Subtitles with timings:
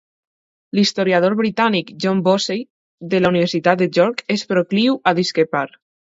[0.77, 2.57] L'historiador britànic John Bossy,
[3.13, 5.65] de la Universitat de York, és procliu a discrepar.